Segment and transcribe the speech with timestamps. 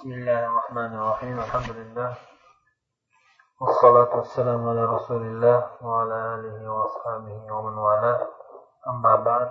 [0.00, 2.10] بسم الله الرحمن الرحيم الحمد لله
[3.60, 8.20] والصلاة والسلام على رسول الله وعلى آله وأصحابه ومن والاه
[8.88, 9.48] أما بعد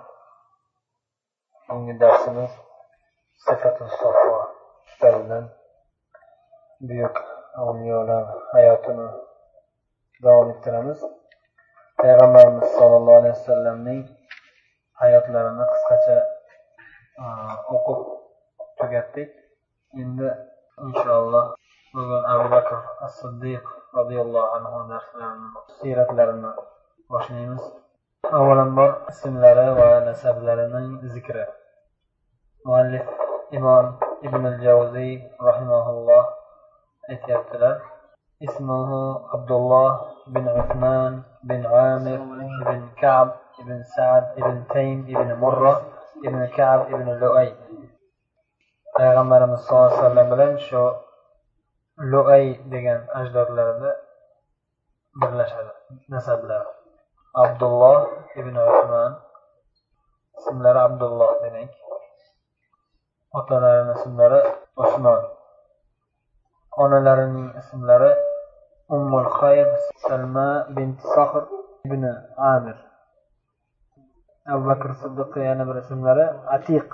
[1.69, 2.51] bugungi darsimiz
[3.45, 4.37] sifatu safo
[4.89, 5.49] kitobidan
[6.81, 7.15] buyuk
[7.57, 9.07] avliyolar hayotini
[10.23, 10.99] davom ettiramiz
[12.01, 14.01] payg'ambarimiz sollallohu alayhi vasallamning
[15.01, 16.17] hayotlarini qisqacha
[17.75, 17.99] o'qib
[18.79, 19.29] tugatdik
[20.01, 20.29] endi
[20.83, 21.45] inshaalloh
[21.93, 23.63] bugun abu bakr as siddiq
[23.97, 26.51] roziyallohu anhu darslarini siyratlarini
[27.11, 27.63] boshlaymiz
[28.37, 31.45] avvalambor ismlari va nasablarining zikri
[32.65, 33.05] muallif
[33.57, 33.85] imom
[34.27, 35.13] ibn javziy
[35.47, 36.25] rahimaulloh
[37.11, 37.75] aytyaptilar
[38.43, 38.89] اسمه
[39.33, 42.17] عبد الله بن عثمان بن عامر
[42.67, 43.29] بن كعب
[43.65, 45.81] بن سعد بن تيم بن مرة
[46.23, 47.53] بن كعب بن لؤي
[49.00, 50.82] payg'ambarimiz sallallohu alayhi vasallam bilan shu
[52.12, 53.90] luay degan ajdodlarida
[55.20, 55.72] birlashadi
[56.12, 56.68] nasablari.
[57.42, 57.98] Abdulloh
[58.40, 59.12] ibn usmon
[60.38, 61.72] ismlari abdulloh demak.
[63.38, 64.40] Otalarini ismlari
[64.84, 65.22] usmon.
[66.82, 68.12] Onalarining ismlari
[68.94, 69.68] ummul xayr
[70.04, 71.44] salma bint sohr
[71.86, 72.02] ibn
[72.52, 72.76] amir.
[74.52, 76.88] Abu bakr siddiqni yana bir ismlari atiq.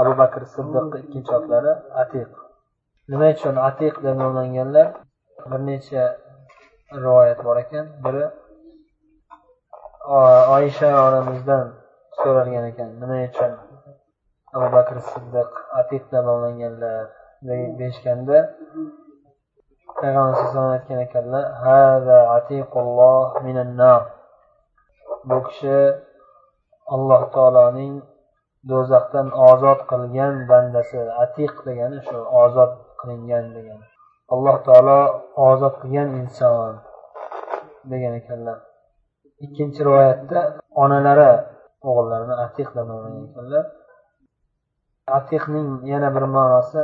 [0.00, 2.30] Abu bakr siddiq ikkinchi otlari atiq.
[3.10, 4.88] Nima uchun atiq deb nomlanganlar?
[5.50, 6.04] Bir necha
[7.02, 7.86] rivoyat bor ekan.
[8.04, 8.24] Biri
[10.56, 11.66] oysha onamizdan
[12.20, 12.90] so'ralgan ekan.
[13.00, 13.52] Nima uchun
[14.54, 17.04] abu bakr siddiq atiq deb nomlanganlar?
[17.78, 18.38] Deyishganda
[19.98, 21.44] payg'ambar alayhisalom aytgan ekanlar
[25.28, 25.78] bu kishi
[26.94, 27.94] alloh taoloning
[28.70, 33.86] do'zaxdan ozod qilgan bandasi atiq degani shu ozod qilingan degani.
[34.34, 34.98] Alloh taolo
[35.50, 36.74] ozod qilgan inson
[37.90, 38.58] degan ekanlar.
[39.44, 40.40] Ikkinchi rivoyatda
[40.84, 41.30] onalari
[41.88, 43.64] o'g'illarini atiq deb nomlagan ekanlar.
[45.18, 46.82] Atiqning yana bir ma'nosi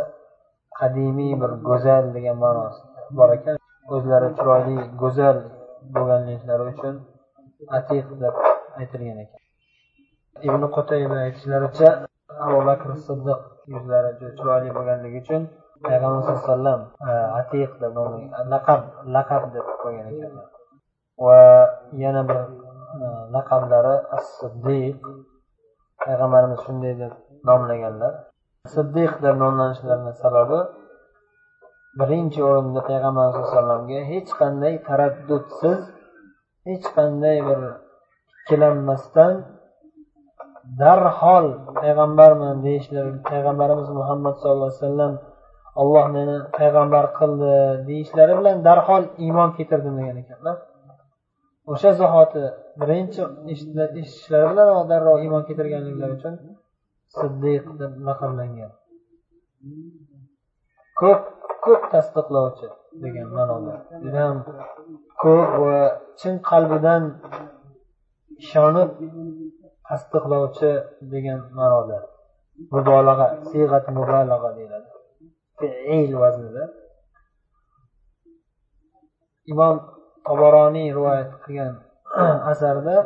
[0.78, 2.82] qadimiy bir go'zal degan ma'nosi
[3.18, 3.56] bor ekan.
[3.94, 5.36] O'zlari chiroyli go'zal
[5.94, 6.94] bo'lganliklari uchun
[7.78, 8.34] atiq deb
[8.80, 9.43] aytilgan ekan.
[10.42, 11.88] Ibn qutayba aytishlaricha
[12.46, 13.40] abu bakr siddiq
[13.72, 15.42] yuzlari juda chiroyli bo'lganligi uchun
[15.86, 16.80] payg'ambar sallallohu alayhi vasallam
[17.10, 17.96] e, atiq deb
[18.52, 18.82] laqab
[19.16, 20.46] laqab deb qo'ygan ekanlar.
[21.26, 21.40] Va
[22.02, 22.38] yana bir
[23.04, 24.98] e, laqablari as siddiq
[26.04, 27.12] payg'ambarimiz shunday deb
[27.48, 28.12] nomlaganlar.
[28.74, 30.60] Siddiq deb nomlanishlarini sababi
[32.00, 35.80] birinchi o'rinda payg'ambar sallallohu alayhi vasallamga hech qanday taraddudsiz
[36.68, 37.60] hech qanday bir
[38.40, 39.34] ikkilanmasdan
[40.80, 41.46] darhol
[41.80, 45.14] payg'ambarman deyishlari payg'ambarimiz muhammad sallallohu alayhi vasallam
[45.80, 47.52] olloh meni payg'ambar qildi
[47.88, 50.56] deyishlari bilan darhol iymon keltirdim degan ekanlar.
[51.72, 52.44] O'sha zahoti
[52.80, 56.34] birinchi eshitishlari bilan darrov iymon keltirganliklari uchun
[57.16, 58.72] siddiq deb laqablangan.
[61.00, 61.22] Ko'p
[61.64, 62.68] ko'p tasdiqlovchi
[63.04, 63.74] degan ma'noda.
[64.04, 64.38] Judayam
[65.22, 65.78] ko'p va
[66.20, 67.02] chin qalbidan
[68.42, 68.90] ishonib
[69.88, 70.70] tasdiqlovchi
[71.12, 71.98] degan ma'noda.
[72.74, 74.88] Mubolag'a siyg'at mubolag'a deyiladi.
[75.58, 76.64] Fiil vaznida.
[79.52, 79.76] Imom
[80.26, 81.74] tobaroniy rivoyat qilgan
[82.52, 82.96] asarda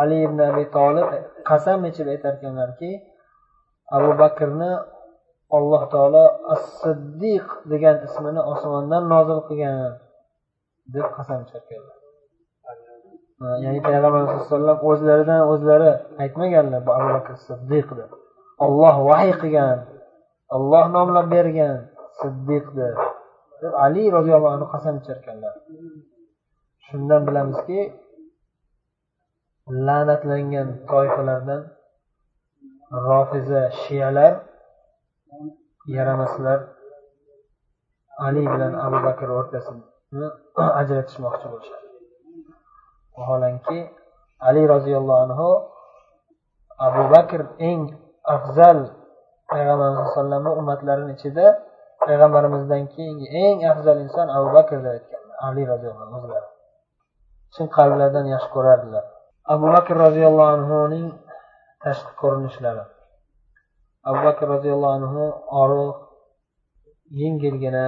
[0.00, 1.08] ali ibn abi tolib
[1.50, 2.90] qasam ichib aytarkanlarki
[3.96, 4.72] abu bakrni
[5.56, 9.76] alloh taolo as siddiq degan ismini osmondan nozil qilgan
[10.94, 11.62] deb qasam ichar
[13.40, 15.90] ya'ni payg'ambar sallallohu alayhi vasallam o'zlaridan o'zlari
[16.22, 18.10] aytmaganlar bu abu bakr siddiq deb
[18.64, 19.78] olloh vahiy qilgan
[20.56, 21.76] olloh nomlab bergan
[22.20, 22.88] siddiqdi
[23.62, 25.54] deb ali roziyallohu anhu qasam icharkanlar
[26.86, 27.80] shundan bilamizki
[29.86, 31.62] la'natlangan toifalardan
[33.08, 34.32] rofiza shiyalar
[35.96, 36.58] yaramaslar
[38.26, 40.28] ali bilan abu bakr o'rtasini
[40.80, 41.89] ajratishmoqchi bo'lishadi.
[43.16, 43.78] Vaholanki
[44.48, 45.48] ali roziyallohu anhu
[46.86, 47.40] abu bakr
[47.70, 47.82] eng
[48.34, 48.78] afzal
[49.50, 51.46] payg'ambarimiz sallallohu alayhi vasallamni ummatlarini ichida
[52.06, 56.48] payg'ambarimizdan keyingi eng afzal inson abu bakr deb aytgan ali roziyallohu anhu o'zlari.
[57.54, 59.04] Chin qalblaridan yaxshi ko'rardilar.
[59.52, 61.06] Abu bakr roziyallohu anhuning
[61.82, 62.84] tashqi ko'rinishlari.
[64.08, 65.22] Abu bakr roziyallohu anhu
[65.62, 65.96] oriq
[67.20, 67.86] yengilgina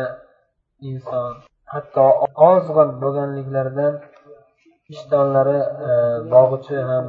[0.90, 1.34] inson
[1.72, 2.06] hatto
[2.50, 3.94] ozg'in bo'lganliklaridan
[4.94, 5.58] ishtonlari
[5.88, 5.90] e,
[6.32, 7.06] bog'ichi ham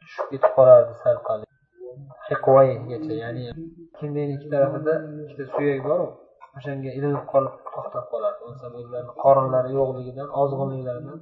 [0.00, 1.40] tushib ketib qolardi sal pal
[2.28, 3.44] hiqvoygacha ya'ni
[3.96, 6.06] kimlikni ikki tarafida ikkita suyak boru
[6.56, 11.18] o'shanga ilinib qolib to'xtab qoladi o'zlarini qorinlari yo'qligidan ozg'inliklaridan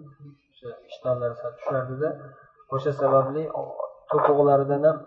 [0.52, 2.08] o'sha ishtonlari sal tushardida
[2.74, 3.42] o'sha sababli
[4.10, 4.98] to'piqlaridan ham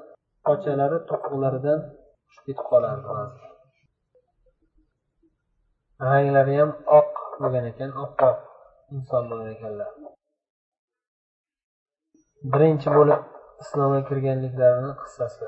[0.48, 1.80] pochalari to'piqlaridan
[2.28, 3.08] tushib ketib qolardi
[6.08, 7.12] ranglari ham oq
[7.42, 8.38] bo'lgan ekan oppoq
[8.96, 9.90] inson bo'lgan ekanlar.
[12.54, 13.22] Birinchi bo'lib
[13.64, 15.48] islomga kirganliklarini qissasi.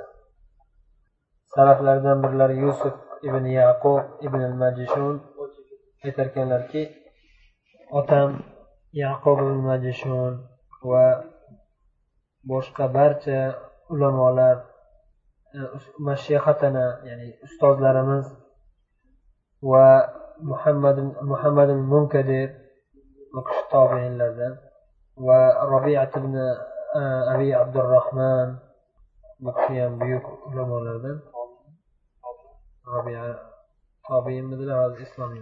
[1.54, 2.96] Saraflardan birlari yusuf
[3.28, 5.16] ibn yaqub ibn majishun.
[6.06, 6.84] Aytarkanlarki
[8.00, 8.30] otam
[9.04, 10.34] yaqub ibn majishun
[10.92, 11.06] va
[12.50, 13.40] boshqa barcha
[13.94, 14.58] ulamolar
[15.58, 15.60] e,
[16.08, 18.26] mashihatana ya'ni ustozlarimiz
[19.72, 19.88] va
[20.52, 20.98] muhammad
[21.32, 22.50] muhammad munkadir
[23.38, 23.42] u
[25.28, 25.40] va
[25.72, 26.34] robiat ibn
[27.33, 28.49] abi abdurahmon
[29.45, 31.19] bu kishi ham buyuk ulamolardan
[32.89, 33.39] ربيعة
[34.09, 35.41] طابين مثل هذا إسلامي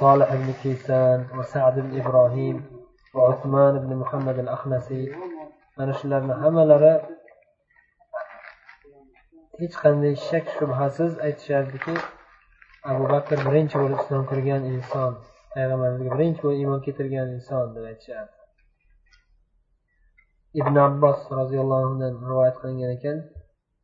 [0.00, 2.56] صالح بن كيسان وسعد بن إبراهيم
[3.14, 5.12] وعثمان بن محمد الأخنسي
[5.76, 6.92] mana shularni hammalari
[9.60, 11.94] hech qanday shak shubhasiz aytishardiki
[12.90, 15.12] abu bakr birinchi bo'lib islom kirgan inson
[15.54, 18.35] payg'ambarimizga birinchi bo'lib iymon keltirgan inson deb aytishardi
[20.59, 23.17] Ibn abbos roziyallohu anhudan rivoyat qilingan ekan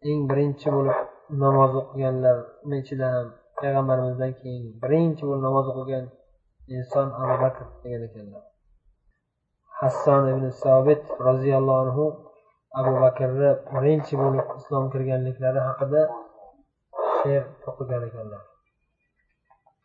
[0.09, 0.99] eng birinchi bo'lib
[1.43, 3.27] namoz o'qiganlarni ichida ham
[3.59, 6.05] payg'ambarimizdan keyin birinchi bo'lib namoz o'qigan
[6.77, 8.43] inson abu bakr degan ekanlar.
[9.79, 12.05] Hasson ibn sobit roziyallohu anhu
[12.79, 16.01] abu bakrni birinchi bo'lib islom kirganliklari haqida
[17.17, 18.41] she'r to'qigan ekanlar.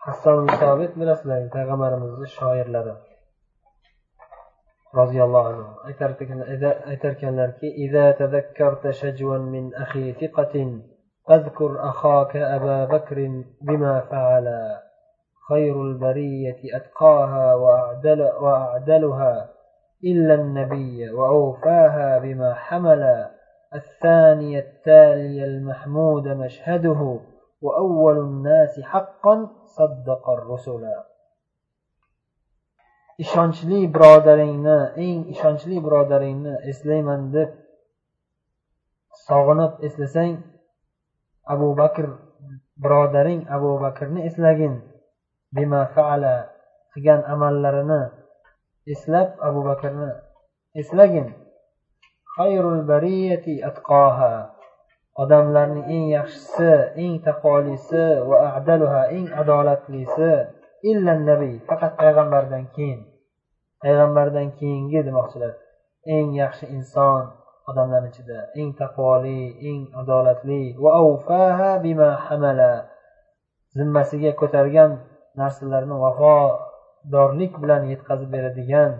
[0.06, 2.94] Hasson ibn sobit bilasizlar payg'ambarimizni shoirlari.
[4.94, 5.64] Roziyallohu anhu.
[6.86, 7.68] Aytarkanlarki
[11.30, 14.76] اذكر أخاك أبا بكر بما فعل
[15.48, 19.48] خير البرية أتقاها وأعدل وأعدلها
[20.04, 23.26] إلا النبي وأوفاها بما حمل
[23.74, 27.20] الثاني التالي المحمود مشهده
[27.62, 30.86] وأول الناس حقا صدق الرسل
[33.22, 37.50] ishonchli birodaringni eng ishonchli birodaringni eslayman deb
[39.26, 40.34] sog'inib eslasang
[41.52, 42.06] abu bakr
[42.82, 44.74] birodaring abu bakrni eslagin.
[45.54, 46.34] Bima faala
[46.92, 48.02] qilgan amallarini
[48.86, 50.10] eslab abu bakrni
[50.80, 51.34] eslagin.
[52.36, 54.54] Xayrul bariyati atqoha
[55.18, 56.72] odamlarning eng yaxshisi
[57.02, 60.32] eng taqvolisi va adaluha eng adolatlisi
[60.90, 63.00] illa nabiy faqat payg'ambardan keyin.
[63.82, 65.52] Payg'ambardan keyingi demoqchilar.
[66.14, 67.22] Eng yaxshi inson
[67.68, 69.40] odamlar ichida eng taqvoli
[69.70, 70.62] eng adolatli.
[70.82, 70.90] Va
[71.84, 72.72] bima hamala.
[73.76, 74.90] Zimmasiga ko'targan
[75.40, 78.92] narsalarni vafodorlik bilan yetkazib beradigan.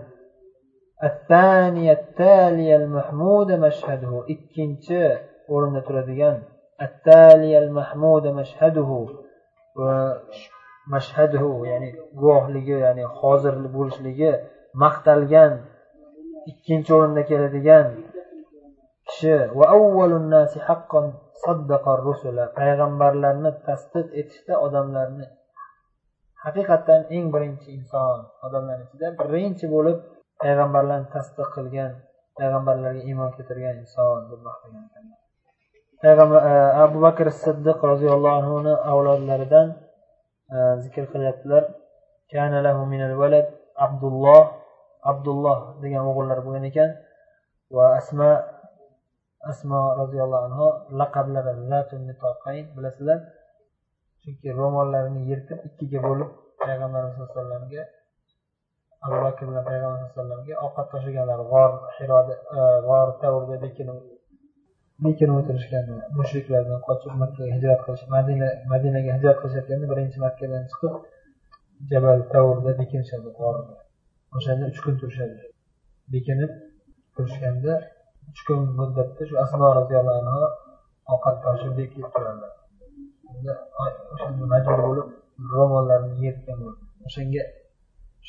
[4.33, 5.01] Ikkinchi
[5.53, 6.37] o'rinda turadigan.
[8.39, 9.01] Mashhaduhu.
[11.71, 11.89] Ya'ni
[12.19, 14.31] guvohligi ya'ni hozir bo'lishligi
[14.83, 15.51] maqtalgan
[16.51, 17.85] ikkinchi o'rinda keladigan
[19.07, 19.35] kishi.
[22.59, 25.25] Payg'ambarlarni tasdiq etishda odamlarni
[26.45, 29.97] haqiqatdan eng birinchi inson odamlar ichida birinchi bo'lib
[30.43, 31.91] payg'ambarlarni tasdiq qilgan
[32.39, 34.85] payg'ambarlarga iymon keltirgan inson deb maqtagan
[36.03, 36.53] payg'ambar e,
[36.85, 39.67] abu bakr siddiq roziyallohu anhuni avlodlaridan
[40.55, 41.63] Э, zikr qilyaptilar.
[43.85, 44.43] Abdulloh
[45.11, 46.89] abdulloh degan o'g'illar bo'lgan ekan.
[47.75, 48.29] Va asma
[49.51, 50.67] asmo roziyallohu anhu
[50.99, 51.51] laqablari
[52.75, 53.19] bilasizlar.
[54.21, 56.29] Chunki ro'mollarini yirtib ikkiga bo'lib
[56.63, 57.83] payg'ambarimiz sallallohu alayhi vasallamga
[59.05, 63.07] abu bakr bilan payg'ambar alayhi vasallamga ovqat tashlaganlar g'or hiroda e, g'or
[65.05, 70.93] makkani o'tirishganda mushriklardan qochib makkaga hijrat qilish madina madinaga hijrat qilishayotganda birinchi makkadan chiqib
[71.91, 73.75] jabal tavrda bekinishadi g'orda
[74.37, 75.37] o'shanda uch kun turishadi.
[76.13, 76.51] Bekinib
[77.15, 77.73] turishganda
[78.29, 80.43] uch kun muddatda shu asmo roziyallohu anhu
[81.13, 82.53] ovqat toshib bekib turadilar
[84.13, 85.07] o'shanda majbur bo'lib
[85.53, 86.83] ro'mollarini yeyotgan bo'ldi.
[87.07, 87.43] O'shanga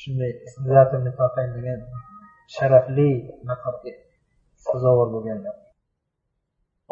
[0.00, 0.32] shunday
[1.56, 1.80] degan
[2.54, 3.08] sharafli
[3.48, 3.92] maqomga
[4.66, 5.56] sazovor bo'lganlar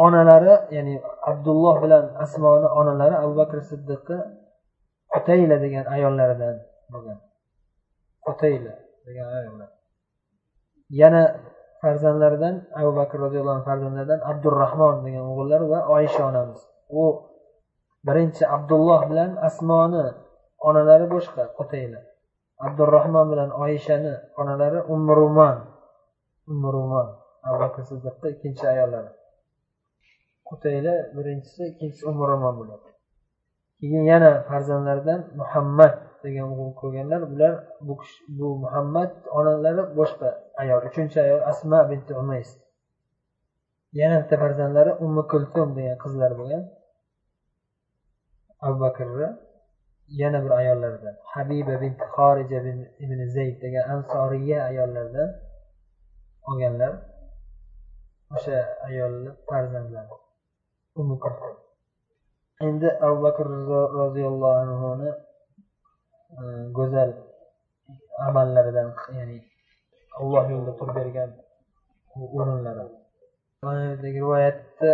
[0.04, 0.94] onalari ya'ni
[1.30, 4.18] abdulloh bilan asmoni onalari abu bakr siddiqni
[5.12, 6.56] qutayla degan ayollaridan
[6.92, 7.18] bo'lgan.
[8.26, 8.74] Qutayla
[9.06, 9.70] degan ayollar.
[11.00, 11.22] Yana
[11.82, 16.60] farzandlaridan abu bakr roziyallohu anhu farzandlaridan abdurahmon degan o'g'illar va oysha onamiz.
[17.00, 17.02] U
[18.06, 20.04] birinchi abdulloh bilan asmoni
[20.68, 22.00] onalari boshqa qutayla.
[22.66, 25.58] Abdurahmon bilan oyishani onalari umruman
[26.52, 27.08] umruman
[27.46, 29.17] abu bakr siddiqni ikkinchi ayollari
[30.48, 32.88] qutayla birinchisi ikkinchisi umruman bo'ladi.
[33.80, 37.54] Keyin yana farzandlaridan muhammad degan o'g'il ko'rganlar bular
[37.86, 37.94] bu
[38.38, 40.28] bu muhammad onalari boshqa
[40.62, 42.50] ayol uchinchi ayol asma binti umays.
[44.00, 46.64] Yana bitta farzandlari ummi kulsum degan qizlar bo'lgan.
[48.66, 49.28] Abu bakrni
[50.20, 52.60] yana bir ayollardan habiba bint xorija
[53.04, 55.30] ibn zayd degan ansoriya ayollardan
[56.48, 56.92] olganlar.
[58.34, 60.16] O'sha ayolni farzandlari.
[62.66, 63.46] Endi abu bakr
[64.00, 65.10] roziyallohu anhuni
[66.38, 66.42] e,
[66.76, 67.10] go'zal
[68.28, 69.38] amallaridan ya'ni
[70.18, 71.30] alloh yo'lida turib bergan
[72.38, 72.84] o'rinlari.
[73.66, 74.90] Mana rivoyatda rivoyatni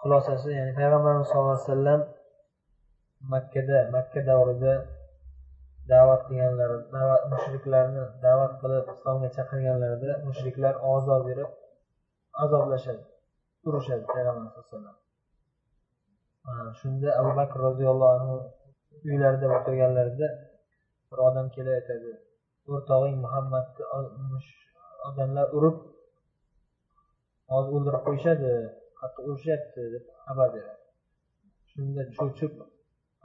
[0.00, 2.00] xulosasi ya'ni payg'ambarimiz sallallohu alayhi vasallam
[3.32, 4.74] makkada makka davrida
[5.92, 6.76] da'vat qilganlari
[7.32, 11.50] mushriklarni da'vat qilib islomga chaqirganlarida mushriklar ozor berib
[12.44, 13.02] azoblashadi
[13.68, 14.96] urishadi payg'ambar sallallohu alayhi vasallam.
[16.80, 18.36] Shunda abu bakr roziyallohu anhu
[19.10, 20.28] uylarida o'tirganlarida
[21.10, 22.12] bir odam kelib aytadi
[22.72, 23.84] o'rtog'ing muhammadni
[25.08, 25.76] odamlar urib
[27.52, 28.52] hozir o'ldirib qo'yishadi
[29.00, 30.78] qattiq urishyapti deb xabar beradi.
[31.72, 32.52] Shunda cho'chib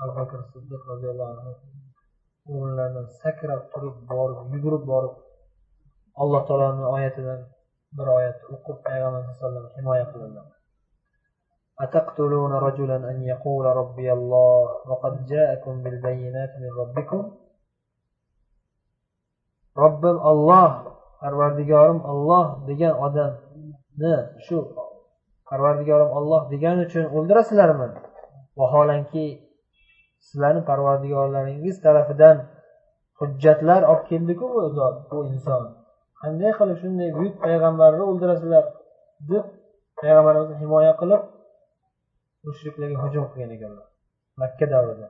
[0.01, 1.53] abu bakr siddiq roziyallohu anhu
[2.55, 5.15] o'rinlaridan sakrab turib borib yugurib borib
[6.21, 7.41] alloh taoloni oyatidan
[7.97, 10.56] bir oyat o'qib payg'ambar alayhi vasallam himoya qiladilar
[11.80, 17.30] أتقتلون رجلا أن يقول ربي الله وقد جاءكم بالبينات من ربكم
[19.76, 20.70] robbim olloh
[21.20, 24.14] parvardigorim olloh degan odamni
[24.46, 24.56] shu
[25.48, 27.88] parvardigorim olloh degani uchun o'ldirasizlarmi
[28.60, 29.26] vaholanki
[30.26, 32.36] sizlarni parvardigorlaringiz tarafidan
[33.20, 35.62] hujjatlar olib keldiku bu zot bu inson
[36.20, 38.64] qanday qilib shunday buyuk payg'ambarni o'ldirasizlar
[39.30, 39.44] deb
[40.00, 41.22] payg'ambarimizni himoya qilib
[42.47, 43.87] mushriklarga hujum qilgan ekanlar.
[44.41, 45.07] Makka davrida.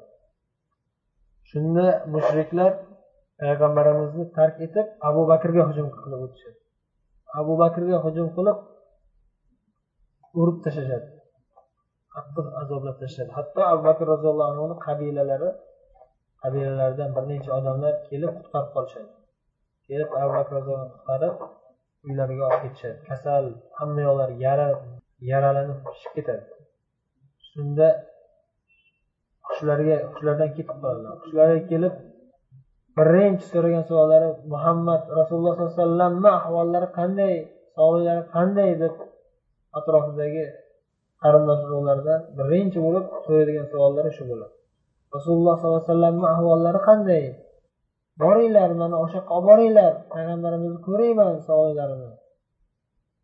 [1.49, 2.71] Shunda mushriklar
[3.41, 6.57] payg'ambarimizni tark etib abu bakrga hujum qilib o'tishadi.
[7.39, 8.57] Abu bakrga hujum qilib
[10.41, 11.07] urib tashlashadi.
[12.15, 13.31] Qattiq azoblab tashlashadi.
[13.37, 15.49] Hatto abu bakr roziyallohu anhuni qabilalari
[16.41, 19.09] qabilalaridan bir necha odamlar kelib qutqarib qolishadi.
[19.87, 21.35] Kelib abu bakr roziyallohu qutqarib
[22.07, 22.97] uylariga olib ketishadi.
[23.09, 23.45] Kasal
[23.79, 24.67] hamma yoqlari yara
[25.31, 26.56] yaralanib pishib ketadi.
[27.57, 27.87] Shunda
[29.47, 31.93] qushlarga qushlardan ketib qoladilar qushlarga kelib
[32.97, 37.35] birinchi so'ragan savollari muhammad rasululloh sollallohu alayhi vasallamni ahvollari qanday
[37.77, 38.93] sog'liklari qanday deb
[39.79, 40.45] atrofidagi
[41.23, 44.53] qarindosh urug'lardan birinchi bo'lib so'raydigan savollari shu bo'ladi.
[45.15, 47.25] Rasululloh sollallohu alayhi vasallamni ahvollari qanday?
[48.23, 52.11] Boringlar mana o'sha yoqqa olib boringlar payg'ambarimizni ko'rayman sog'liklarini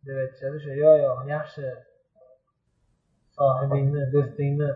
[0.06, 1.66] deb aytishadi o'sha yo'q yo'q yaxshi.
[3.38, 4.70] Sohibingni do'stingni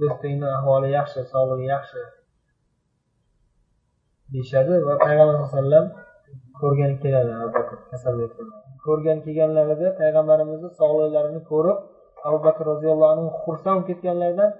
[0.00, 2.02] do'stingni ahvoli yaxshi sog'lig'i yaxshi
[4.32, 5.86] deyishadi va payg'ambar sallallohu alayhi vasallam
[6.60, 7.32] ko'rgani keladi
[7.90, 8.32] kasallik
[8.86, 11.78] ko'rgani kelganlarida payg'ambarimizni sog'liqlarini ko'rib
[12.28, 14.50] abu bakr roziyallohu anhu xursand bo'lib ketganlaridan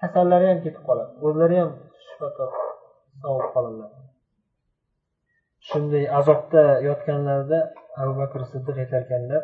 [0.00, 1.70] kasallari ham ketib qoladi o'zlari ham
[2.06, 2.26] shifo
[3.22, 3.90] sog'ib qoladilar.
[5.68, 7.60] Shunday azobda yotganlarida
[8.02, 9.42] abu bakr siddiq aytarkanlar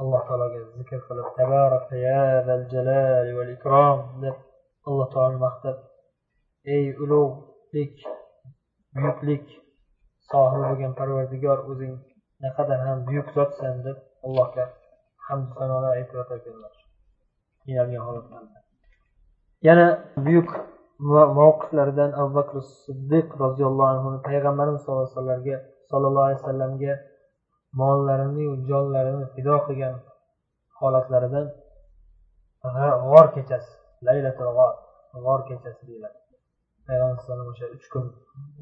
[0.00, 1.26] alloh taologa zikr qilib
[3.56, 4.36] ikrom deb
[4.88, 5.76] alloh taoloni maqtab
[6.74, 7.96] ey ulug'lik
[8.94, 9.46] buyuklik
[10.30, 11.94] sohibi bo'lgan parvardigor o'zing
[12.44, 14.64] naqadar ham buyuk zotsan deb allohga
[15.28, 16.72] hamd sanolar aytib yotarkanlar
[17.64, 18.58] qiynalgan holatlarda.
[19.68, 19.86] Yana
[20.26, 20.50] buyuk
[21.40, 25.56] mavqiflaridan abu bakr siddiq roziyallohu anhu payg'ambarimiz sallallohu alayhi vasallamga
[25.90, 26.92] sallallohu alayhi vasallamga
[27.80, 29.94] mollarini jonlarini fido qilgan
[30.80, 31.46] holatlaridan
[33.08, 33.72] g'or kechasi
[34.06, 34.74] laylatul g'or
[35.24, 36.18] g'or kechasi deyiladi.
[36.86, 38.04] Payg'ambar alayhisalom o'sha uch kun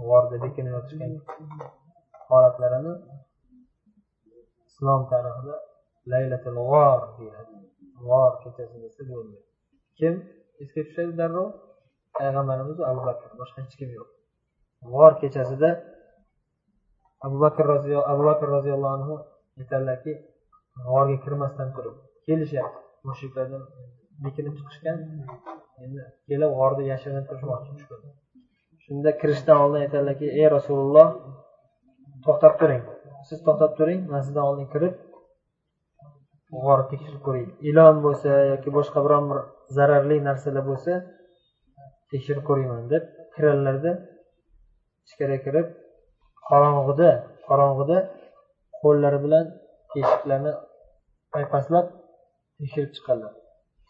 [0.07, 1.12] g'orda bekinib yotishgan
[2.28, 2.95] holatlarini
[4.69, 5.57] islom tarixida
[6.12, 7.54] laylatul g'or deyiladi.
[8.07, 9.37] G'or kechasi desa bo'ldi.
[9.99, 10.14] Kim?
[10.62, 11.49] Esga tushadi darrov.
[12.19, 14.09] Payg'ambarimiz abu bakr boshqa hech kim yo'q.
[14.92, 15.71] G'or kechasida
[17.26, 19.14] abu bakr roziyallohu abu bakr roziyallohu anhu
[19.61, 20.12] aytadilarki
[20.87, 22.81] g'orga kirmasdan turib kelishyapti.
[23.09, 23.62] Mushriklardan
[24.25, 24.99] bekinib chiqishgan
[25.85, 27.73] endi kelib g'orda yashirinib turishmoqchi
[28.85, 31.09] shunda kirishdan oldin aytadilarki ey rasululloh
[32.25, 32.83] to'xtab turing.
[33.29, 34.95] Siz to'xtab turing man sizdan oldin kirib
[36.64, 37.45] g'orni tekshirib ko'ray.
[37.71, 39.38] Ilon bo'lsa yoki boshqa biron bir
[39.76, 40.93] zararli narsalar bo'lsa
[42.12, 43.93] tekshirib ko'rayman deb kiradilarda
[45.07, 45.67] ichkariga kirib
[46.49, 47.11] qorong'ida
[47.49, 47.99] qorong'ida
[48.80, 49.46] qo'llari bilan
[49.92, 50.52] teshiklarni
[51.34, 51.87] paypaslab
[52.58, 53.32] tekshirib chiqadilar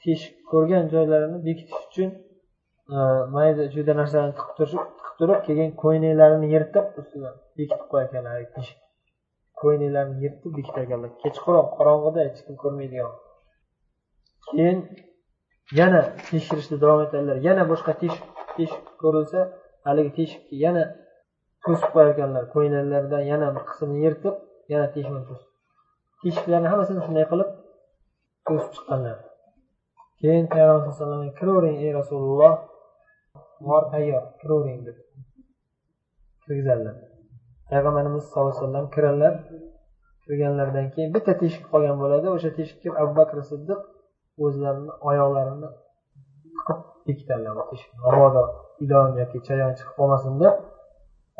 [0.02, 2.11] teshik ko'rgan joylarini bekitish uchun
[2.97, 2.99] e,
[3.35, 8.78] mayda juda narsalarni tiqib turishib tiqib turib keyin ko'ynaklarini yirtib ustidan bekitib qo'yarkanlar teshik
[9.62, 13.12] ko'ynaklarini yirtib bekitarkanlar kechqurun qorong'ida hech kim ko'rmaydigan.
[14.49, 14.78] Keyin
[15.80, 17.37] yana tekshirishda davom etadilar.
[17.49, 18.25] Yana boshqa teshik
[18.56, 19.40] teshik ko'rilsa
[19.87, 20.82] haligi teshikni yana
[21.64, 24.35] to'sib qo'yar ekanlar ko'ylaklaridan yana bir qismini yirtib
[24.73, 25.50] yana teshikni to'sib
[26.23, 27.50] teshiklarni hammasini shunday qilib
[28.47, 29.16] to'sib chiqqanlar.
[30.21, 32.52] Keyin payg'ambar alayhi vasallam kiravering ey rasululloh
[33.66, 34.97] mor tayyor kiravering deb
[36.45, 36.97] kirgizadilar.
[37.71, 39.35] Payg'ambarimiz sallallohu alayhi vasallam kiradilar.
[40.25, 42.26] Kirganlaridan keyin bitta teshik qolgan bo'ladi.
[42.37, 43.81] O'sha teshikka abu bakr siddiq
[44.45, 45.69] o'zlarini oyoqlarini
[46.57, 47.54] tiqib bekitadilar
[48.04, 48.42] mabodo
[48.85, 50.54] ilon yoki chayon chiqib qolmasin deb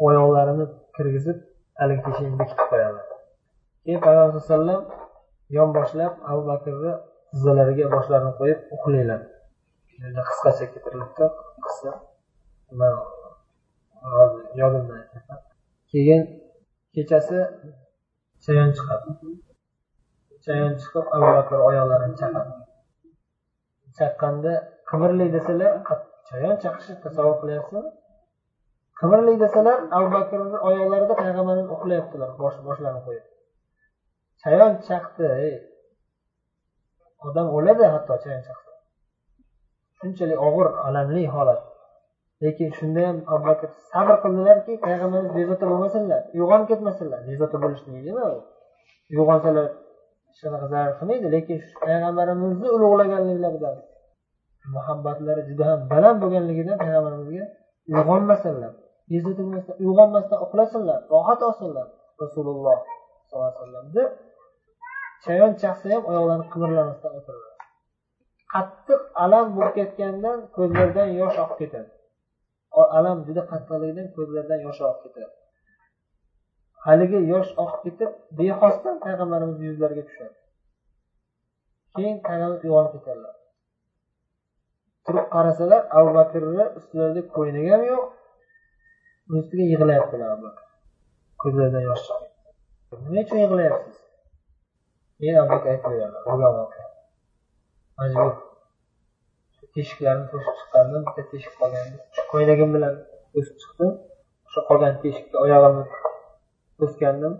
[0.07, 0.65] oyoqlarini
[0.97, 1.39] kirgizib
[1.81, 3.01] haligi teshikni bekitib qo'yadi
[3.85, 4.81] keyin payg'ambar alayhi vasallam
[5.59, 6.93] yonboshlab abu bakrni
[7.31, 9.21] tizzalariga boshlarini qo'yib uxlanglar.
[10.29, 11.27] Qisqacha keltirilibdi
[11.65, 11.91] qissa
[14.61, 15.41] yodimdan aytyapman
[15.93, 16.23] keyin
[16.95, 17.39] kechasi
[18.45, 19.11] chayon chiqadi.
[20.45, 22.53] Chayon chiqib abu bakr oyoqlarini chaqadi.
[23.99, 24.53] Chaqqanda
[24.91, 25.73] qimirlay desalar
[26.29, 27.91] chayon chaqishni tasavvur qilyapsizmi?
[29.01, 32.31] Qimirlik desalar abu bakrni oyoqlarida payg'ambarimiz uxlayaptilar
[32.69, 33.25] boshlarini qo'yib.
[34.43, 35.31] Chayon chaqdi
[37.27, 38.73] odam o'ladi hatto chayon chaqsa
[39.99, 41.61] shunchalik og'ir alamli holat.
[42.45, 47.21] Lekin shunda ham abu bakr sabr qildilarki payg'ambarimiz bezovta bo'lmasinlar uyg'onib ketmasinlar.
[47.31, 48.27] Bezovta bo'lishlik nima
[49.13, 49.67] uyg'onsalar
[50.39, 53.77] shunaqa zarar qilmaydi lekin payg'ambarimizni ulug'laganliklaridan
[54.77, 57.45] muhabbatlari juda ham baland bo'lganligidan payg'ambarimizga
[57.93, 58.73] uyg'onmasinlar.
[59.87, 61.89] Uyg'onmasdan uxlasinlar rohat olsinlar.
[62.23, 62.79] Rasululloh
[63.29, 64.11] sollallohu alayhi vasallam deb
[65.25, 67.51] chayon chaqsa ham oyoqlarini qimirlamasdan o'tiradi
[68.55, 71.91] qattiq alam bo'lib ketgandan ko'zlaridan yosh oqib ketadi.
[72.99, 75.35] Alam juda qattiqligidan ko'zlaridan yosh oqib ketadi.
[76.87, 80.37] Haligi yosh oqib ketib bexosdan payg'ambarimizni yuzlariga tushadi.
[81.97, 83.35] Keyin payg'ambar uyg'onib ketadilar
[85.07, 88.05] turib qarasalar abu bakrni ustilarida ko'ynagi ham yo'q
[89.41, 90.57] ustiga yig'layaptilar ular
[91.43, 93.97] ko'zlaridan yosh chiqib nima uchun yig'layapsiz?
[95.19, 96.87] Keyin abu bakr aytib beradi bo'lgan voqea
[97.99, 98.33] majbur
[99.75, 102.95] teshiklarni to'sib chiqqanda bitta teshik qolgan shu ko'ylagim bilan
[103.39, 103.93] o'sib chiqdim
[104.47, 105.85] o'sha qolgan teshikka oyog'imni
[106.79, 107.35] to'sgandim.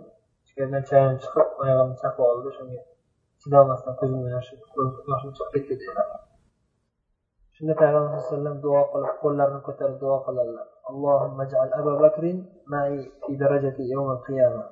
[0.47, 2.49] Ichkaridan chayim chiqib oyog'imni chaqib oldi.
[2.57, 2.79] Shunga
[3.41, 5.85] chidolmasdan ko'zimdan yoshim chiqib ketdi.
[7.55, 12.23] Shunda payg'ambar alayhi vasallam duo qilib qo'llarini ko'tarib duo qiladilar اللهم اجعل أبا بكر
[12.67, 14.63] معي في darajati يوم القيامة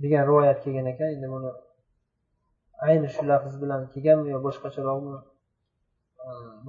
[0.00, 1.50] degan rivoyat kelgan ekan endi buni
[2.86, 5.18] ayni shu lafz bilan kelganmi yo boshqacharoqmi?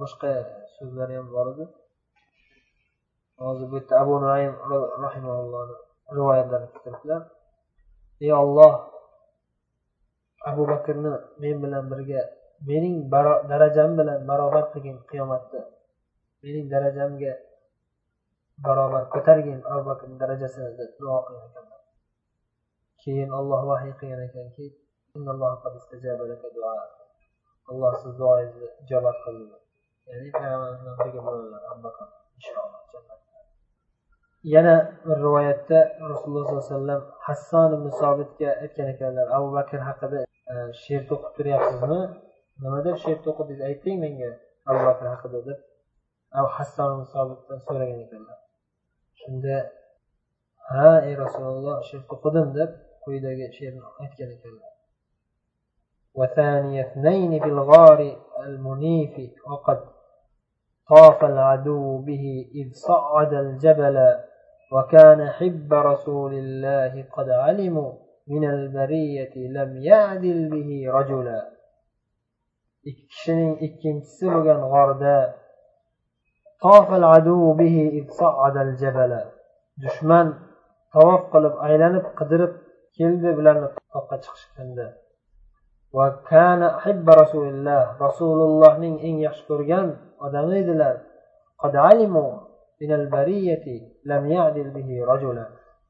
[0.00, 0.30] Boshqa
[0.76, 1.64] so'zlari ham bor edi.
[3.40, 4.52] Hozir bu yerda abu naim
[5.04, 5.76] rahimallohni
[6.16, 7.22] rivoyatlarini keltiribdilar
[8.24, 8.74] ey olloh
[10.50, 11.12] abu bakrni
[11.42, 12.20] men bilan birga
[12.68, 12.96] mening
[13.50, 15.60] darajam bilan barobar qilgin qiyomatda.
[16.42, 17.32] Mening darajamga
[18.66, 21.82] barobar ko'targin abu bakrni darajasini deb duo qilgan ekanlar
[23.02, 24.66] keyin olloh vahiy qilgan ekanki
[27.70, 29.56] alloh siz duoyingizni ijobat qildi
[30.08, 31.62] ya'ni payg'ambarimiz birga bo'ladilar
[32.38, 32.82] inshaalloh
[34.54, 35.78] yana bir rivoyatda
[36.12, 40.20] rasululloh sollallohu alayhi vasallam hasson ibn sobitga aytgan ekanlar abu bakr haqida
[40.52, 42.00] e, she'r to'qib turyapsizmi?
[42.64, 44.30] Nima deb she'r to'qidingiz ayting menga
[44.70, 45.38] abu bakr haqida?
[45.48, 45.58] deb
[46.56, 48.38] hasson ibn sobitdan so'ragan ekanlar.
[49.20, 49.56] Shunda
[50.70, 52.70] ha ey rasululloh she'r to'qidim deb
[53.04, 54.72] quyidagi she'rni aytgan ekanlar
[56.14, 59.14] وثاني اثنين في الغار المنيف
[59.50, 59.78] وقد
[60.88, 62.24] طاف العدو به
[62.54, 63.96] إذ صعد الجبل
[64.72, 67.92] وكان حب رسول الله قد علموا
[68.28, 71.54] من البرية لم يعدل به رجلا
[72.84, 75.16] ikki kishining ikkinchisi bo'lgan g'orda
[79.82, 80.26] dushman
[80.94, 82.52] tavof qilib aylanib qidirib
[82.96, 84.86] keldi bularni toqqa chiqishganda.
[85.96, 89.86] Va kana hibba rasulilloh rasulullohning eng yaxshi ko'rgan
[90.26, 90.94] odami edilar.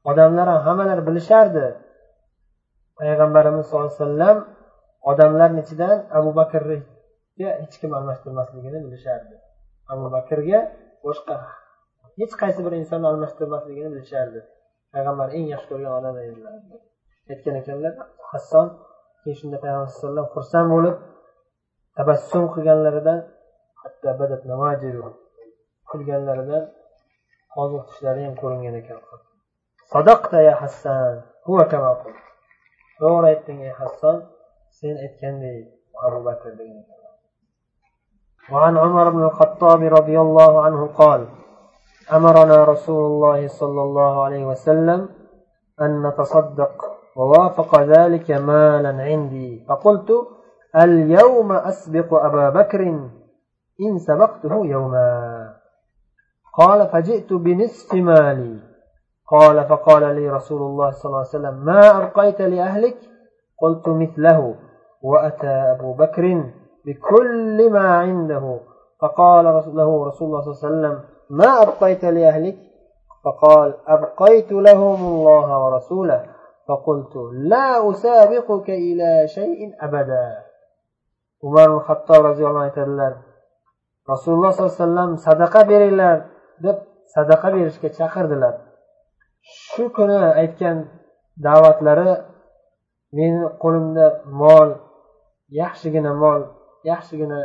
[0.09, 1.65] Odamlar ham hammalari bilishardi.
[2.99, 4.37] Payg'ambarimiz sallallohu alayhi vasallam
[5.11, 6.77] odamlarni ichidan abu bakrga
[7.61, 9.35] hech kim almashtirmasligini bilishardi.
[9.91, 10.59] Abu bakrga
[11.05, 11.35] boshqa
[12.19, 14.39] hech qaysi bir insonni almashtirmasligini bilishardi.
[14.93, 16.53] Payg'ambar eng yaxshi ko'rgan odam edilar
[17.31, 17.93] aytgan ekanlar
[18.31, 18.67] hasson
[19.21, 20.95] keyin shunda payg'ambar alayhi vasallam xursand bo'lib
[21.97, 23.19] tabassum qilganlaridan
[23.81, 24.09] hatto
[25.89, 26.63] kulganlaridan
[27.55, 28.99] qoziq tishlari ham ko'ringan ekan.
[29.93, 31.13] Sadaqta ya hassan
[32.99, 34.17] to'g'ri aytding ey hasson
[34.77, 35.65] sen aytgandek
[36.05, 37.04] abu bakr degan ekan.
[38.51, 41.27] وعن عمر بن الخطاب رضي الله عنه قال
[42.13, 45.09] أمرنا رسول الله صلى الله عليه وسلم
[45.81, 49.65] أن نتصدق ووافق ذلك مالا عندي.
[49.69, 50.11] فقلت
[50.75, 52.81] اليوم أسبق أبا بكر
[53.81, 55.53] إن سبقته يوما.
[56.53, 58.59] قال فجئت بنصف مالي.
[59.27, 62.97] قال فقال لي رسول الله صلى الله عليه وسلم ما ابقيت لأهلك؟
[63.61, 64.55] قلت مثله.
[65.01, 66.51] وأتى أبو بكر
[66.86, 68.60] بكل ما عنده
[69.00, 72.56] فقال له رسول الله صلى الله عليه وسلم ما أبقيت لأهلك
[73.24, 76.24] فقال أبقيت لهم الله ورسوله
[76.68, 80.50] فقلت لا أسابقك إلى شيء أبدا
[81.42, 83.12] umar hattob roziyallohu anhu aytadilar
[84.12, 86.16] rasululloh sollallohu alayhi vasallam sadaqa beringlar
[86.64, 86.76] deb
[87.16, 88.54] sadaqa berishga chaqirdilar
[89.68, 90.76] shu kuni aytgan
[91.46, 92.12] da'vatlari
[93.16, 94.06] meni qo'limda
[94.42, 94.68] mol
[95.60, 96.40] yaxshigina mol
[96.91, 97.41] yaxshigina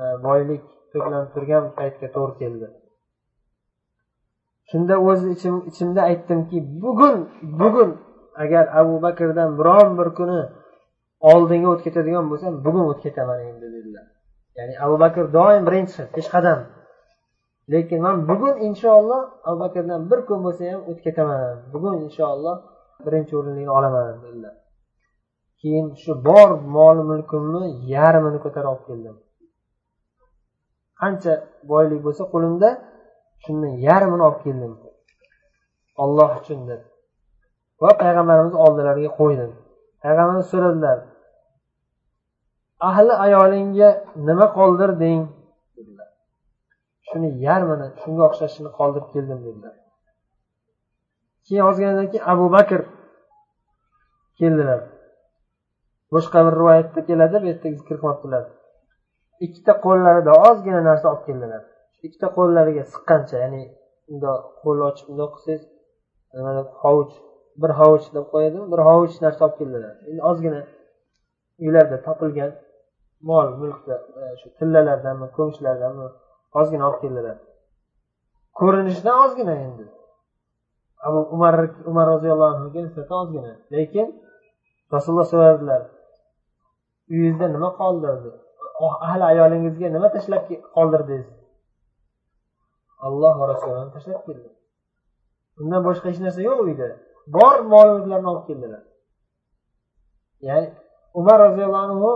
[0.00, 0.62] e, boylik
[0.92, 2.66] to'planib turgan paytga to'g'ri keldi.
[4.70, 7.16] Shunda o'z ichim ichimda aytdimki bugun
[7.60, 7.90] bugun
[8.42, 10.40] agar abu bakrdan biron bir kuni
[11.32, 14.06] oldinga o'tib ketadigan bo'lsam bugun o'tib ketaman endi dedilar.
[14.56, 16.60] Ya'ni abu bakr doim birinchi peshqadam
[17.72, 21.40] lekin man bugun inshaalloh abu bakrdan bir kun bo'lsa ham o'tib ketaman.
[21.72, 22.56] Bugun inshaalloh
[23.06, 24.54] birinchi o'rinlikni olaman dedilar.
[25.60, 27.62] Keyin shu bor mol mulkimni
[27.94, 29.16] yarmini ko'tarib olib keldim.
[31.00, 31.32] Qancha
[31.70, 32.68] boylik bo'lsa qo'limda
[33.42, 34.72] shuni yarmini olib keldim.
[36.02, 36.82] Olloh uchun deb.
[37.82, 39.50] Va payg'ambarimiz oldilariga qo'ydim.
[40.02, 40.98] Payg'ambarimiz so'radilar
[42.88, 43.88] ahli ayolingga
[44.28, 45.20] nima qoldirding
[45.76, 46.10] dedilar.
[47.08, 49.74] Shuni yarmini shunga o'xshashini qoldirib keldim dedilar.
[51.46, 52.80] Keyin ozginadan keyin abu bakr
[54.38, 54.80] keldilar.
[56.14, 58.44] Boshqa bir rivoyatda keladi bu yerda zikr qilmabdilar
[59.46, 61.62] ikkita qo'llarida ozgina narsa olib keldilar
[62.06, 63.62] ikkita qo'llariga siqqancha ya'ni
[64.08, 65.62] bundoq qo'l ochib bundoq qilsangiz
[66.84, 67.14] hovuch
[67.62, 70.60] bir hovuch deb qo'yadi bir hovuch narsa olib keldilar endi ozgina
[71.64, 72.52] uylarda topilgan
[73.30, 76.06] mol mulkda e, shu tillalardanmi ko'mishlardanmi
[76.60, 77.38] ozgina olib keldilar
[78.60, 79.84] ko'rinishidan ozgina endi.
[81.06, 81.54] Abu umar
[81.90, 83.52] umar roziyallohu anhuga nisbatan ozgina.
[83.72, 84.06] Lekin
[84.94, 85.82] rasululloh so'radilar
[87.10, 88.30] uyingizda nima qoldirdi
[88.80, 90.42] oh, ahli ayolingizga nima tashlab
[90.76, 91.28] qoldirdingiz?
[93.06, 94.48] Alloh va rasulini tashlab keldi?
[95.60, 96.88] Undan boshqa hech narsa yo'q uyda.
[97.36, 98.82] Bor mol mulklarni olib keldilar.
[100.48, 100.68] Ya'ni
[101.20, 102.10] umar roziyallohu anhu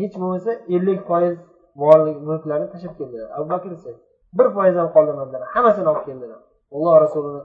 [0.00, 1.34] hech bo'lmasa ellik foiz
[1.82, 3.28] mol mulklarni tashlab keldilar.
[3.36, 3.90] Abu bakr esa
[4.38, 5.40] bir foiz ham qoldirmadilar.
[5.54, 6.40] Hammasini olib keldilar.
[6.74, 7.42] Alloh rasulini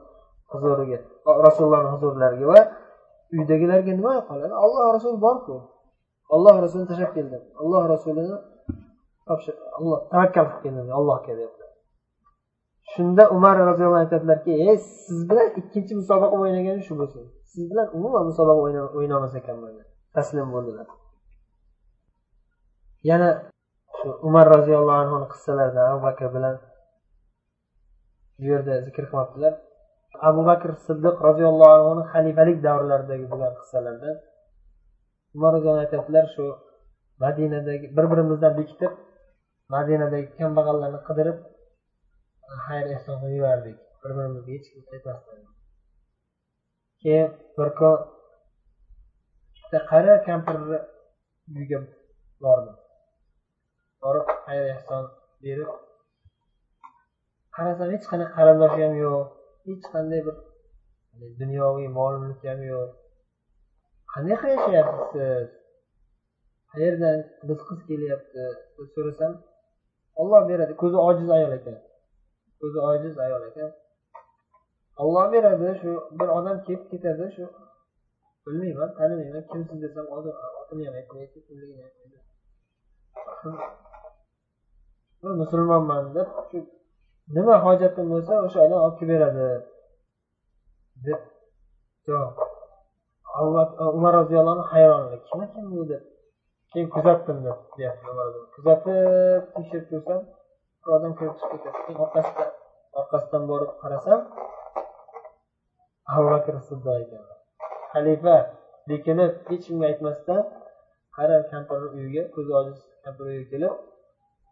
[0.52, 1.00] huzuriga
[1.48, 2.60] rasulullohni huzurlariga va
[3.38, 4.54] uydagilarga nima qoladi?
[4.64, 5.56] Alloh rasuli borku.
[6.34, 8.38] Olloh rasulini tashlab keldim alloh rasulini
[9.28, 11.66] topshir alloh tavakkal qilib keldim allohga deyapti
[12.94, 17.24] shunda umar roziyallohu anhu aytadilarki ey siz bilan ikkinchi musobaqa o'ynagani shu bo'lsin.
[17.52, 18.62] Siz bilan umuman musobaqa
[18.98, 19.72] o'ynamas ekanman.
[20.16, 20.88] Taslim bo'ldilar.
[23.10, 23.30] Yana
[23.98, 26.56] shu umar roziyallohu anhuni qissalarida abu bakr bilan
[28.40, 29.54] bu yerda zikr qilmabdilar
[30.30, 34.16] abu bakr siddiq roziyallohu anhuni xalifalik davrlaridagi bo'lgan qissalardan
[35.36, 36.46] umar aytyaptilar shu
[37.24, 38.94] madinadagi bir birimizdan bekitib
[39.76, 41.38] madinadagi kambag'allarni qidirib
[42.66, 45.40] xayr ehson qilib yurardik bir birimizga hech kim aytmasdan
[47.02, 47.96] keyin bir kun
[49.56, 50.78] bitta qari kampirni
[51.56, 51.80] uyiga
[52.44, 52.76] bordim.
[54.02, 55.04] Borib xayr ehson
[55.44, 55.70] berib
[57.56, 59.18] qarasam hech qanaqa qarindoshi ham yo'q
[59.68, 60.36] hech qanday bir
[61.42, 62.90] dunyoviy mol mulki ham yo'q.
[64.16, 65.48] Qanaqa yashayapsiz siz
[66.72, 67.18] qayerdan
[67.50, 68.44] rizqiz kelyapti
[68.78, 69.34] deb so'rasam
[70.22, 71.78] olloh beradi ko'zi ojiz ayol ekan
[72.62, 73.72] ko'zi ojiz ayol ekan
[75.04, 77.46] olloh beradi shu bir odam kelib ketadi shu
[78.46, 82.18] bilmayman tanimayman kimsiz desam otini ham aytmaydi kimligini aytmaydi
[85.22, 86.58] bir musulmonman deb shu
[87.36, 89.48] nima hojatim bo'lsa o'sha odam olib kelib beradi
[91.06, 91.22] deb
[92.08, 92.55] javob
[93.36, 93.42] E,
[93.98, 96.04] umar roziyallohu anhu hayronlik kim ekan bu deb
[96.72, 97.38] keyin kuzatdim
[97.78, 98.10] deyapti
[98.56, 100.22] kuzatib tekshirib ko'rsam
[100.84, 101.82] bir odam kirib chiqib ketadi.
[101.86, 102.50] Keyin orqasidan
[103.00, 104.20] orqasidan borib qarasam
[106.14, 107.12] abu bakr siddiq
[107.94, 108.36] xalifa
[108.90, 110.42] bekinib hech kimga aytmasdan
[111.16, 113.74] qara kampirni uyiga ko'zi ojiz kampir uyiga kelib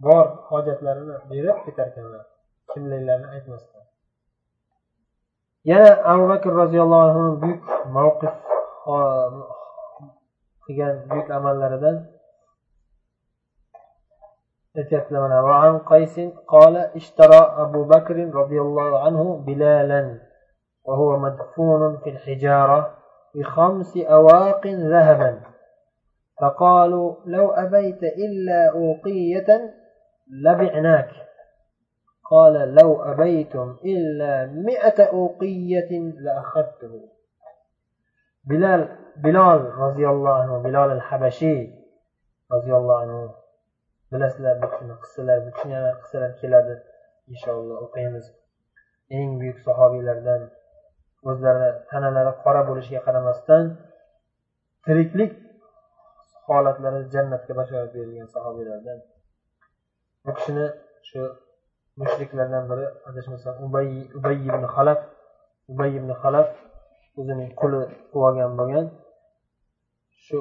[0.06, 2.24] bor hojatlarini berib ketarkanlar
[2.72, 3.84] kimliklarini aytmasdan.
[5.72, 7.62] Yana abu bakr roziyallohu anhu buyuk
[7.98, 8.34] mavqif
[10.66, 11.98] qilgan buyuk amallaridan
[14.76, 20.20] aytyaptilar وعن قيس قال اشترى أبو بكر رضي الله عنه بلالا
[20.86, 22.98] وهو مدفون في الحجارة
[23.36, 25.42] بخمس أواق ذهبا
[26.42, 29.50] فقالوا لو أبيت إلا أوقية
[30.46, 31.12] لبعناك
[32.32, 37.13] قال لو أبيتم إلا مئة أوقية لأخذته
[38.52, 38.82] bilal
[39.26, 41.62] bilol roziyallohu anhu bilol al habashiy
[42.54, 43.22] roziyallohu anhu.
[44.12, 46.74] Bilasizlar bu kishini qissalar butun yana qissalar keladi
[47.32, 48.26] inshaalloh o'qiymiz.
[49.18, 50.42] Eng buyuk sahobiylardan
[51.30, 53.64] o'zlari tanalari qora bo'lishiga qaramasdan
[54.86, 55.32] tiriklik
[56.48, 58.98] holatlarida jannatga bashorat berilgan sahobiylardan
[60.26, 60.66] bu kishini
[61.10, 61.22] shu
[62.02, 63.88] mushriklardan biri adashmasam ubay
[64.50, 65.02] ibn halaf
[65.72, 66.50] ubay ibn halaf
[67.20, 68.86] o'zining quli qilib olgan bo'lgan.
[70.24, 70.38] Shu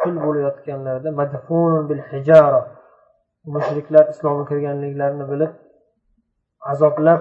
[0.00, 1.10] qul bo'layotganlarida
[1.90, 2.62] bil hijara.
[3.54, 5.52] Mushriklar islomga kirganliklarini bilib
[6.72, 7.20] azoblab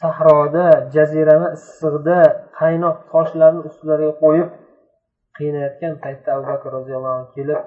[0.00, 2.18] sahroda jazirama issiqda
[2.60, 4.48] qaynoq toshlarni ustilariga qo'yib
[5.38, 7.60] qiynayotgan paytda abu bakr roziyallohu anhu kelib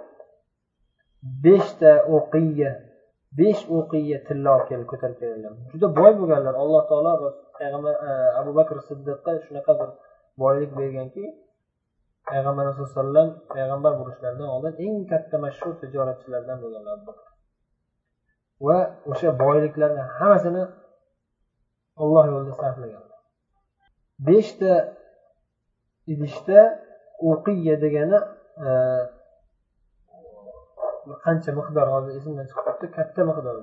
[1.43, 2.71] beshta o'qiya
[3.39, 6.54] besh o'qiya tilla olib kelib ko'tarib kelganlar juda boy bo'lganlar.
[6.63, 7.13] Alloh taolo
[7.58, 9.89] payg'ambar e, abu bakr siddiqqa shunaqa bir
[10.44, 11.24] boylik berganki
[12.30, 16.98] payg'ambar alayhi vasallam payg'ambar bo'lishlaridan oldin eng katta mashhur tijoratchilardan bo'lganlar
[18.67, 18.78] va
[19.12, 20.63] o'sha boyliklarni hammasini
[22.04, 23.20] olloh yo'lida sarflaganlar.
[24.28, 24.74] Beshta
[26.13, 26.60] idishda
[27.32, 28.20] o'qiya degani
[28.67, 28.70] e,
[31.26, 33.56] qancha miqdor hozir esimdan chiqib ketdi katta miqdor.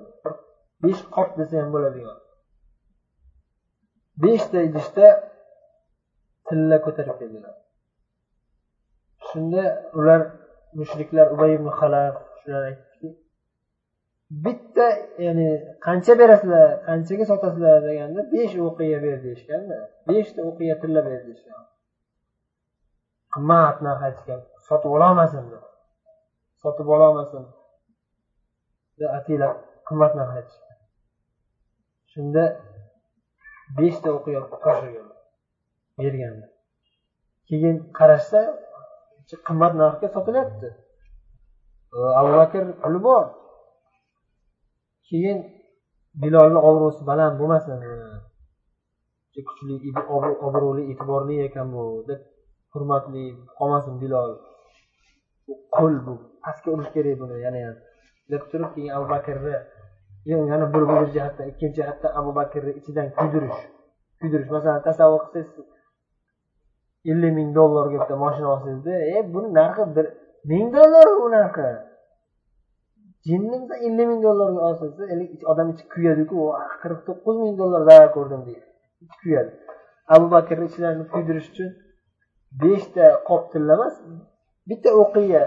[0.84, 2.18] Besh qop desa ham bo'ladigan.
[4.24, 5.06] Beshta idishda
[6.48, 7.54] tilla ko'tarib keldilar.
[9.28, 9.64] Shunda
[9.98, 10.20] ular
[10.78, 13.08] mushriklar ubay ibn halaf shular aytdiki
[14.44, 14.86] bitta
[15.26, 15.48] ya'ni
[15.86, 17.78] qancha berasizlar qanchaga sotasizlar?
[17.88, 21.62] deganda besh o'qiya ber deyishganda beshta o'qiya tilla ber deyishgan.
[23.34, 25.67] Qimmat narx aytishgan sotib ololmasin deb
[26.68, 27.44] sotib ololmasin.
[28.98, 29.10] Deb
[29.88, 30.72] qimmat narx aytishdi
[32.12, 32.44] shunda
[33.78, 35.08] beshta o'qiya topshirgan
[35.98, 36.46] berganda
[37.48, 38.40] keyin qarashsa
[39.48, 40.68] qimmat narxga sotilyapti.
[42.20, 43.24] Abu bakr puli bor.
[45.08, 45.38] Keyin
[46.22, 47.78] bilolni obro'si baland bo'lmasin.
[49.48, 49.74] Kuchli
[50.48, 52.20] obro'li e'tiborli ekan bu deb
[52.72, 53.24] hurmatli
[53.58, 54.30] qolmasin bilol
[55.76, 57.76] qo'l bu pastga urish kerak buni yana ham.
[58.30, 59.54] Deb turib keyin abu bakrni
[60.52, 63.60] yana bir bir jihatdan ikkinchi jihatdan abu bakrni ichidan kuydirish.
[64.20, 65.66] Kuydirish masalan tasavvur qilsangiz
[67.10, 70.06] ellik ming dollarga bitta moshina olsangizda e buni narxi bir
[70.50, 71.68] ming dollar u narxi.
[73.28, 78.40] Jinnimsa ellik ming dollarga olsangiz odam ichi kuyadiku ah, qirq to'qqiz ming dollar zarar ko'rdim
[78.48, 78.66] deydi.
[79.22, 79.52] Kuyadi.
[80.14, 81.70] Abu bakrni ichidan kuydirish uchun
[82.62, 83.94] beshta qop tilla emas
[84.68, 85.42] bitta o'qiya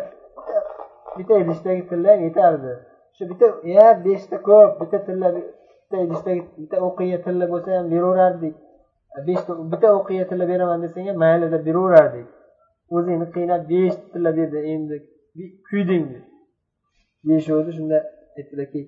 [1.18, 2.74] bitta idishdagi tilla yetardi.
[3.16, 8.56] Shu bitta ya beshta ko'p bitta tilla bitta idishdagi bitta o'qiya tilla bo'lsa ham beraverardik.
[9.28, 12.28] Beshta bitta o'qiya tilla beraman desang ham mayli deb beraverardik.
[12.96, 14.96] O'zingni qiynab besh tilla berdi endi
[15.70, 16.08] kuyding
[17.28, 17.98] deyishuvdi shunda
[18.38, 18.82] aytdilarki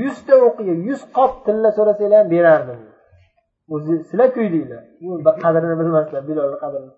[0.00, 2.80] yuzta o'qiya yuz qop tilla so'rasanglar ham berardim.
[3.74, 4.82] O'zi sizlar kuydinglar
[5.44, 6.92] qadrini bilmaslar bilolni qadrini.